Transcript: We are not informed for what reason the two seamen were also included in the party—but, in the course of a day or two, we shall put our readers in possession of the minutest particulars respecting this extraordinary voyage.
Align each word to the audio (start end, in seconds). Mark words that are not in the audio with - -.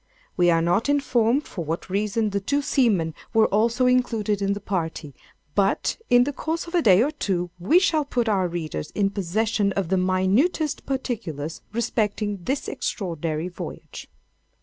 We 0.35 0.49
are 0.49 0.63
not 0.63 0.89
informed 0.89 1.43
for 1.45 1.63
what 1.63 1.87
reason 1.87 2.31
the 2.31 2.39
two 2.39 2.63
seamen 2.63 3.13
were 3.35 3.45
also 3.49 3.85
included 3.85 4.41
in 4.41 4.53
the 4.53 4.59
party—but, 4.59 5.97
in 6.09 6.23
the 6.23 6.33
course 6.33 6.65
of 6.65 6.73
a 6.73 6.81
day 6.81 7.03
or 7.03 7.11
two, 7.11 7.51
we 7.59 7.77
shall 7.77 8.03
put 8.05 8.27
our 8.27 8.47
readers 8.47 8.89
in 8.95 9.11
possession 9.11 9.71
of 9.73 9.89
the 9.89 9.97
minutest 9.97 10.87
particulars 10.87 11.61
respecting 11.71 12.39
this 12.45 12.67
extraordinary 12.67 13.47
voyage. 13.47 14.09